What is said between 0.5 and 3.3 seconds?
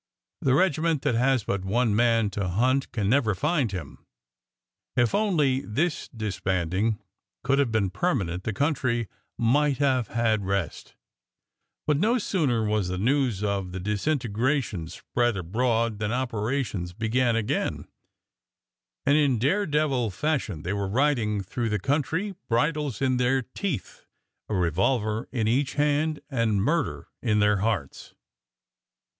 regiment that has but one man to hunt can